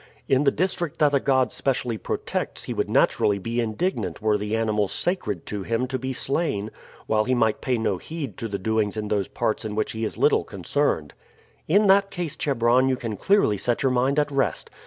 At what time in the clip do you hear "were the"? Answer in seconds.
4.19-4.55